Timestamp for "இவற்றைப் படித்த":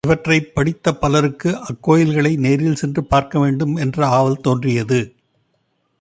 0.07-0.93